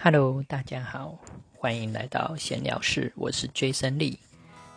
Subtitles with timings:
[0.00, 1.18] Hello，大家好，
[1.56, 4.16] 欢迎来到闲聊室，我是 Jason Lee。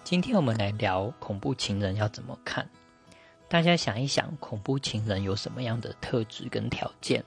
[0.03, 2.67] 今天我们来聊恐怖情人要怎么看。
[3.47, 7.23] 大家想一想，恐怖情人有什么样的特质跟条件？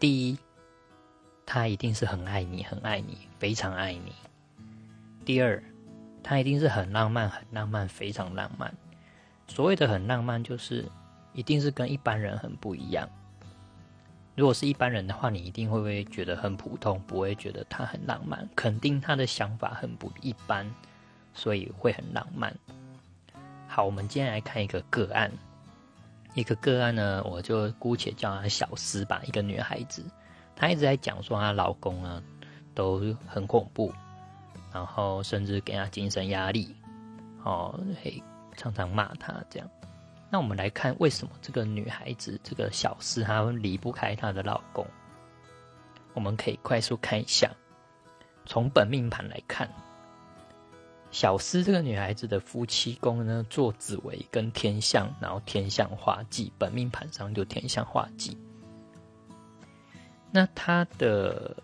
[0.00, 0.38] 第一，
[1.46, 4.12] 他一定是很爱你，很爱你，非常爱你。
[5.24, 5.62] 第二，
[6.20, 8.74] 他一定是很浪漫，很浪漫，非常浪漫。
[9.46, 10.84] 所谓的很浪漫，就是
[11.32, 13.08] 一定是跟一般人很不一样。
[14.34, 18.48] 如果是一般人的话，你一定会不会觉得很普通，不会觉得他很浪漫？
[18.56, 20.68] 肯定他的想法很不一般，
[21.32, 22.52] 所以会很浪漫。
[23.68, 25.30] 好，我们今天来看一个个案。
[26.34, 29.22] 一个个案呢，我就姑且叫她小思吧。
[29.24, 30.04] 一个女孩子，
[30.56, 32.20] 她一直在讲说她老公呢
[32.74, 33.92] 都很恐怖，
[34.72, 36.74] 然后甚至给她精神压力，
[37.44, 38.20] 哦，嘿，
[38.56, 39.70] 常常骂她这样。
[40.34, 44.84] 那我们来看，为什么这个女孩子这个小思她离不开她的老公？
[46.12, 47.48] 我们可以快速看一下，
[48.44, 49.70] 从本命盘来看，
[51.12, 58.36] 小思这个女孩子的夫妻宫呢，做紫薇跟天象，然后天象化忌，本命盘上就天象化忌。
[60.32, 61.56] 那她的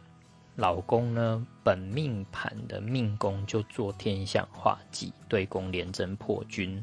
[0.54, 6.80] 老公呢，本命盘的命宫就做天象化忌，对宫连贞破军。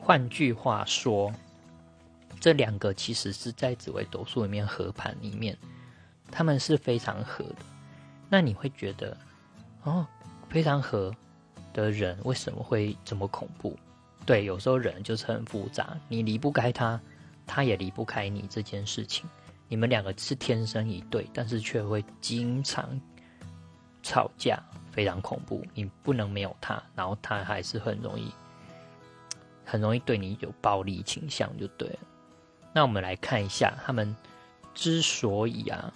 [0.00, 1.32] 换句话说，
[2.40, 5.56] 这两个其实是在紫微斗数里面合盘里面，
[6.32, 7.56] 他们是非常合的。
[8.28, 9.16] 那你会觉得，
[9.82, 10.06] 哦，
[10.48, 11.14] 非常合
[11.72, 13.78] 的人为什么会这么恐怖？
[14.24, 17.00] 对，有时候人就是很复杂，你离不开他，
[17.46, 19.28] 他也离不开你这件事情。
[19.68, 23.00] 你们两个是天生一对，但是却会经常
[24.02, 25.64] 吵架，非常恐怖。
[25.74, 28.32] 你不能没有他，然后他还是很容易。
[29.70, 31.98] 很容易对你有暴力倾向，就对了。
[32.72, 34.16] 那我们来看一下，他们
[34.74, 35.92] 之所以啊，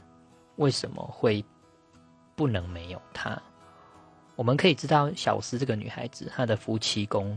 [0.56, 1.44] 为什么会
[2.36, 3.36] 不能没有他？
[4.36, 7.36] 我们可以知道，小思这个女孩子，她的夫妻宫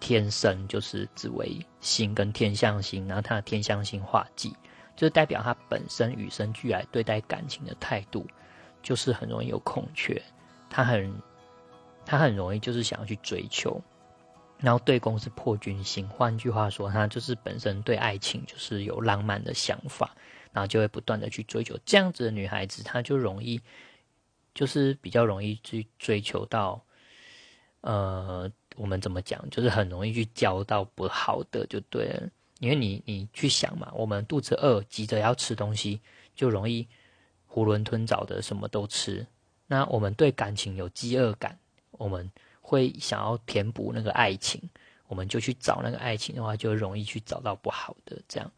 [0.00, 4.50] 天生就是紫微星跟天象星，然后她的天象星化忌，
[4.96, 8.26] 就是代表她本身与生俱来对待感情的态度，
[8.82, 10.20] 就是很容易有空缺。
[10.68, 11.12] 她很，
[12.04, 13.80] 她很容易就是想要去追求。
[14.62, 20.14] 然后对宫是破军星，换句话说，他就是本身对爱情就是有浪漫的想法，
[20.52, 23.58] 然后就会不断的去追求这样子的女孩子，她就容易
[24.54, 26.84] 就是比较容易去追求到，
[27.80, 32.28] 呃，我们怎么讲，就是很容易去交到不好的就对了，
[32.58, 36.02] 因为你你去想嘛，我们肚子饿，急着要吃东西，
[36.34, 36.86] 就容易
[37.48, 39.26] 囫囵吞枣的什么都吃。
[39.66, 41.58] 那我们对感情有饥饿感，
[41.92, 42.30] 我们。
[42.70, 44.62] 会想要填补那个爱情，
[45.08, 48.16] 我们就去找那个爱情的话，就容易去找到不好的。
[48.28, 48.48] 这样，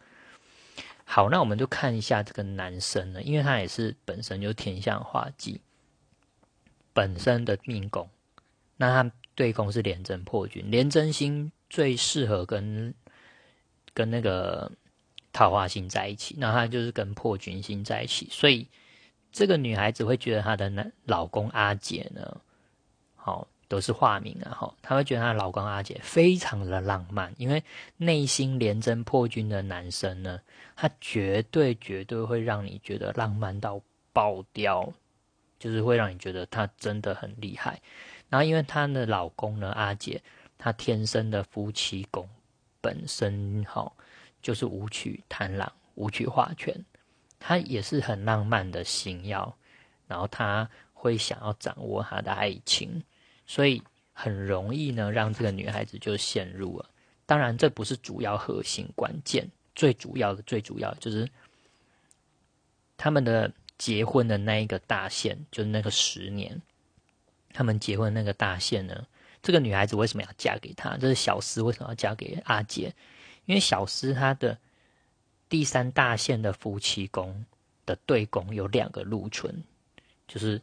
[1.07, 5.63] 好，那我们就看一下这个男生呢，因为他也是本身就天象化忌，
[6.93, 8.07] 本身的命宫，
[8.77, 12.95] 那他对宫是廉贞破军，廉贞星最适合跟
[13.95, 14.71] 跟那个
[15.33, 18.69] 桃花星在一起，那他就是跟破军星在一起，所以
[19.33, 22.43] 这个女孩子会觉得她的男老公阿杰呢，
[23.17, 23.49] 好。
[23.73, 27.65] 都是化名啊，哈，她会觉得她老公阿姐非常的浪漫，因为
[27.97, 30.39] 内心连贞破军的男生呢，
[30.77, 33.81] 他绝对绝对会让你觉得浪漫到
[34.13, 34.93] 爆掉，
[35.59, 37.81] 就是会让你觉得他真的很厉害。
[38.29, 40.23] 然后，因为她的老公呢，阿姐，
[40.59, 42.29] 她天生的夫妻宫
[42.83, 43.91] 本身哈，
[44.43, 46.85] 就是武曲贪狼，武曲化权，
[47.41, 49.57] 他也是很浪漫的星耀，
[50.07, 53.03] 然后他会想要掌握他的爱情。
[53.47, 53.83] 所以
[54.13, 56.89] 很容易呢，让这个女孩子就陷入了。
[57.27, 61.29] 当然，这不是主要核心关键，最主要的、最主要的就是
[62.97, 66.61] 他们的结婚的那一个大限，就是那个十年。
[67.55, 69.07] 他们结婚那个大限呢，
[69.43, 70.97] 这个女孩子为什么要嫁给他？
[70.97, 72.95] 这是小思为什么要嫁给阿杰？
[73.45, 74.59] 因为小思她的
[75.49, 77.45] 第三大限的夫妻宫
[77.85, 79.63] 的对宫有两个禄存，
[80.27, 80.63] 就是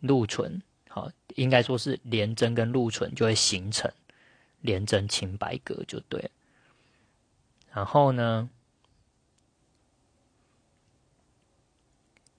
[0.00, 0.62] 禄存。
[0.92, 3.88] 好，应该说是廉贞跟禄存就会形成
[4.62, 6.30] 廉贞清白格就对了。
[7.72, 8.50] 然后呢，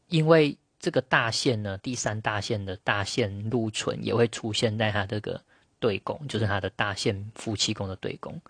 [0.08, 5.42] 因为这个大限呢，第三大限的大限禄存也会出现在他这个
[5.80, 8.42] 对宫，就是他的大限夫妻宫的对宫，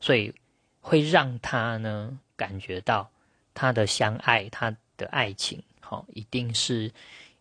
[0.00, 0.34] 所以
[0.80, 3.08] 会让他呢感觉到
[3.54, 6.90] 他的相爱，他的爱情，好，一定是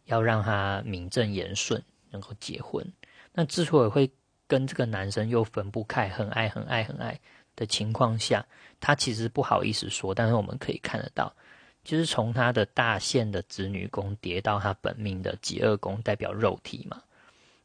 [0.05, 1.83] 要让他名正言顺。
[2.13, 2.85] 能够结婚，
[3.33, 4.09] 那之所以会
[4.47, 7.19] 跟这个男生又分不开，很爱很爱很爱
[7.57, 8.45] 的情况下，
[8.79, 11.35] 他其实不好意思说，但是我们可以看得到，
[11.83, 17.01] 就是从他的大限的子女宫跌到他本命的己二宫，代表肉体嘛。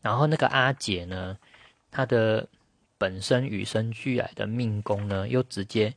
[0.01, 1.39] 然后那个阿姐呢，
[1.91, 2.49] 她的
[2.97, 5.95] 本身与生俱来的命宫呢，又直接。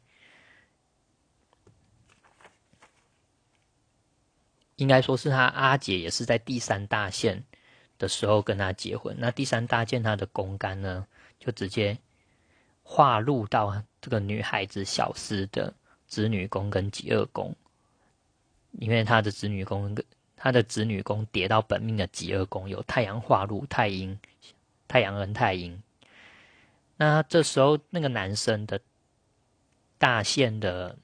[4.77, 7.43] 应该说是他阿姐也是在第三大线
[8.01, 9.15] 的时候跟他结婚。
[9.19, 11.05] 那第三大件他的宫干呢，
[11.37, 11.95] 就直接
[12.81, 15.71] 划入到这个女孩子小司的
[16.07, 17.55] 子女宫跟己二宫，
[18.71, 20.03] 因为他的子女宫跟
[20.35, 24.19] 他的子女宫叠到本命的己二宫，有太阳化入太阴，
[24.87, 25.79] 太阳跟太阴。
[26.97, 28.81] 那这时候那个男生的
[29.99, 30.97] 大限的。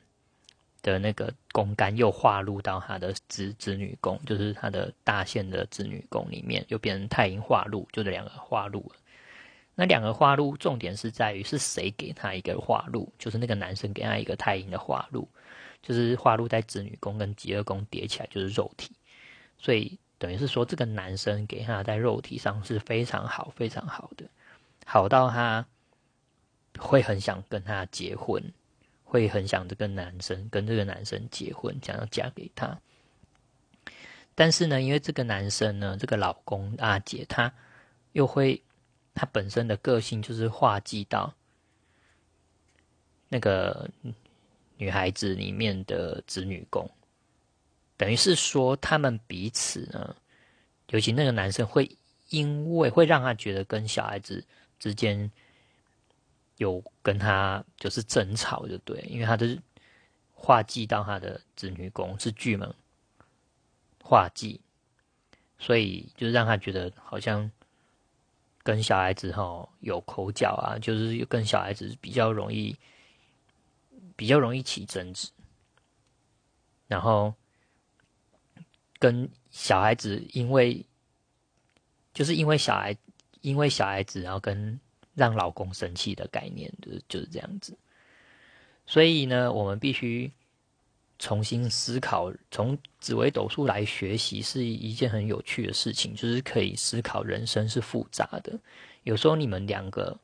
[0.91, 8.91] 的那个宫干又化入到他的子子女宫，就是他的大限的子女宫里面，又变成太阴化禄，就这两个化禄。
[9.75, 15.27] 那两个化禄重点是在于是谁给他一个化禄，就是那个男生给他一个太阴的化禄，
[15.83, 18.91] 就是化禄在子女宫跟极恶宫叠起来就是肉体，
[19.59, 24.25] 所以等于是说这个男生给他在肉体上是非常好非常好的，
[24.85, 25.65] 好到他
[26.79, 28.43] 会很想跟他结婚。
[29.09, 32.77] 会很想这个男生跟这个男生结婚，想要嫁给他。
[34.35, 37.51] 但是呢，因为这个男生呢，这个老公阿姐，他
[38.11, 38.61] 又会
[39.15, 41.33] 他本身的个性就是化忌到
[43.29, 43.89] 那个
[44.75, 46.91] 女孩子里面的子女宫，
[47.95, 50.13] 等于是说他们彼此呢，
[50.89, 51.89] 尤其那个男生会
[52.27, 54.43] 因为会让他觉得跟小孩子
[54.77, 55.31] 之间。
[56.57, 59.57] 有跟他就是争吵，就对，因为他的
[60.33, 62.73] 画技到他的子女宫是巨门
[64.03, 64.59] 画技，
[65.59, 67.49] 所以就让他觉得好像
[68.63, 72.75] 跟小孩子哈有口角啊，就是跟小孩子比较容易
[74.15, 75.29] 比较容易起争执，
[76.87, 77.33] 然后
[78.97, 80.83] 跟小孩子因为
[82.13, 82.97] 就是因为小孩
[83.41, 84.79] 因为小孩子，然后跟。
[85.17, 87.75] 让老公生气的概念，就是就是这样子。
[88.85, 90.31] 所以呢，我们必须
[91.17, 96.13] 重新思考，从紫微斗数来学习是一件很有趣的事情。
[96.13, 98.59] 就是可以思考人生是复杂的。
[99.01, 100.15] 有时候你们两个，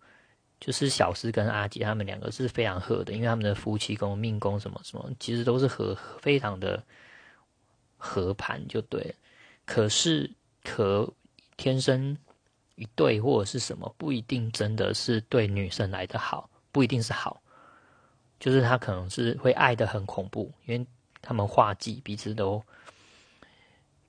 [0.59, 6.83] 就是小诗跟阿吉他们两个是非常合的，因为他们的夫妻宫、命宫什么什么，其实都是合非常的
[7.97, 9.15] 合盘，就对。
[9.65, 10.29] 可是
[10.63, 11.11] 可
[11.57, 12.15] 天生。
[12.75, 17.39] 一对或者是什么不一定真的是对女生来的好，不一定是好，
[18.39, 20.85] 就是他可能是会爱的很恐怖，因为
[21.21, 22.63] 他们画技彼此都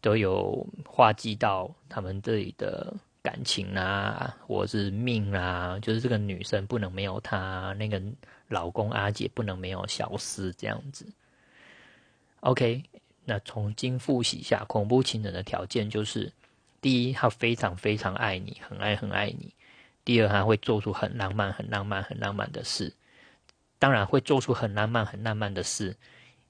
[0.01, 8.03] 都有画技到他们这里的感情啊，或者是命啊，就是这个女生不能没有他，那个
[8.49, 11.07] 老公阿姐不能没有小思这样子。
[12.41, 12.83] OK，
[13.27, 16.33] 那重新复习一下恐怖情人的条件就是。
[16.85, 19.55] 第一，他非常非常爱你，很爱很爱你。
[20.05, 22.93] 第二，他会做出很浪漫、很浪漫、很浪漫的事。
[23.79, 25.97] 当然，会做出很浪漫、很浪漫的事，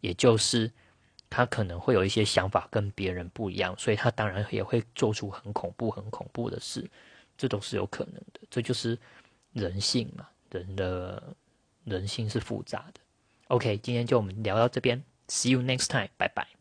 [0.01, 0.73] 也就是
[1.31, 6.85] 他可能会有一些想法跟别人不一样，所以他当然也会做出很恐怖、很恐怖的事。
[7.39, 8.41] 这都是有可能的。
[8.51, 8.99] 这就是
[9.53, 11.23] 人性嘛，人的
[11.85, 13.01] 人性是复杂的。
[13.47, 16.54] OK，今天就我们聊到这边，See you next time，拜拜。